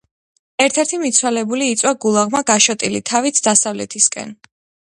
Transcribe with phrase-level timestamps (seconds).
[0.63, 4.35] ერთ-ერთი მიცვალებული იწვა გულაღმა გაშოტილი, თავით დასავლეთისაკენ.